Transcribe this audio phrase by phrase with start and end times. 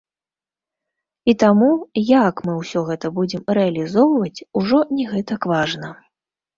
[1.31, 1.67] І таму,
[2.05, 5.97] як мы ўсё гэта будзем рэалізоўваць, ужо не гэтак важна.